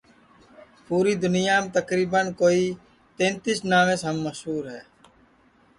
[0.85, 2.63] پوری دُنیام تقریباً کوئی
[3.17, 4.81] تینتیس ناویس ہم مشور ہے